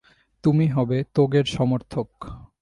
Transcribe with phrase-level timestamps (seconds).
[0.43, 2.09] তুমি হবে তোগের সমর্থক।